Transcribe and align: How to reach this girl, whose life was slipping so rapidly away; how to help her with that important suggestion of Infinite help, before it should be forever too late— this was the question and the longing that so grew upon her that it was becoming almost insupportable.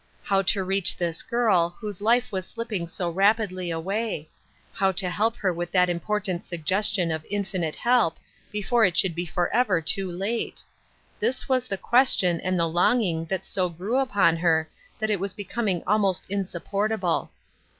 How 0.23 0.41
to 0.41 0.63
reach 0.63 0.97
this 0.97 1.21
girl, 1.21 1.77
whose 1.79 2.01
life 2.01 2.31
was 2.31 2.47
slipping 2.47 2.87
so 2.87 3.07
rapidly 3.07 3.69
away; 3.69 4.31
how 4.73 4.91
to 4.93 5.11
help 5.11 5.35
her 5.35 5.53
with 5.53 5.71
that 5.73 5.91
important 5.91 6.43
suggestion 6.43 7.11
of 7.11 7.23
Infinite 7.29 7.75
help, 7.75 8.17
before 8.51 8.83
it 8.83 8.97
should 8.97 9.13
be 9.13 9.27
forever 9.27 9.79
too 9.79 10.09
late— 10.09 10.63
this 11.19 11.47
was 11.47 11.67
the 11.67 11.77
question 11.77 12.39
and 12.41 12.59
the 12.59 12.67
longing 12.67 13.25
that 13.25 13.45
so 13.45 13.69
grew 13.69 13.97
upon 13.97 14.37
her 14.37 14.67
that 14.97 15.11
it 15.11 15.19
was 15.19 15.35
becoming 15.35 15.83
almost 15.85 16.25
insupportable. 16.31 17.29